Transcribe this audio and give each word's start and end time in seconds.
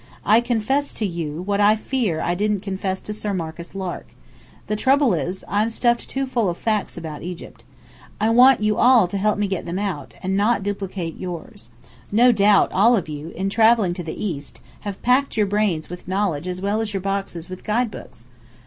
I 0.25 0.41
confess 0.41 0.95
to 0.95 1.05
you 1.05 1.43
what 1.43 1.61
I 1.61 1.75
fear 1.75 2.21
I 2.21 2.33
didn't 2.33 2.61
confess 2.61 3.01
to 3.01 3.13
Sir 3.13 3.35
Marcus 3.35 3.75
Lark. 3.75 4.07
The 4.65 4.75
trouble 4.75 5.13
is, 5.13 5.43
I'm 5.47 5.69
stuffed 5.69 6.09
too 6.09 6.25
full 6.25 6.49
of 6.49 6.57
facts 6.57 6.97
about 6.97 7.21
Egypt. 7.21 7.63
I 8.19 8.31
want 8.31 8.63
you 8.63 8.77
to 8.77 9.17
help 9.19 9.37
me 9.37 9.47
get 9.47 9.67
them 9.67 9.77
out, 9.77 10.15
and 10.23 10.35
not 10.35 10.63
duplicate 10.63 11.17
yours. 11.19 11.69
No 12.11 12.31
doubt 12.31 12.71
all 12.71 12.95
of 12.95 13.09
you, 13.09 13.29
in 13.35 13.51
travelling 13.51 13.93
to 13.93 14.03
the 14.03 14.19
East, 14.19 14.59
have 14.79 15.03
packed 15.03 15.37
your 15.37 15.45
brains 15.45 15.87
with 15.87 16.07
knowledge 16.07 16.47
as 16.47 16.61
well 16.61 16.81
as 16.81 16.95
your 16.95 17.01
boxes 17.01 17.47
with 17.47 17.63
guide 17.63 17.91
books. 17.91 18.25